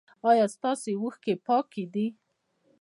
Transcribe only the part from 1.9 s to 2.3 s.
دي؟